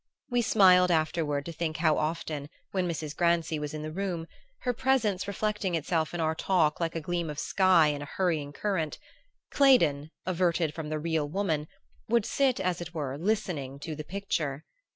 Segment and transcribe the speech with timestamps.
[0.31, 3.15] We smiled afterward to think how often, when Mrs.
[3.15, 4.25] Grancy was in the room,
[4.61, 8.51] her presence reflecting itself in our talk like a gleam of sky in a hurrying
[8.51, 8.97] current,
[9.51, 11.67] Claydon, averted from the real woman,
[12.09, 14.65] would sit as it were listening to the picture.